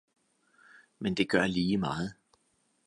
Men 0.99 1.13
det 1.17 1.29
gør 1.29 1.47
lige 1.47 1.77
meget 1.77 2.13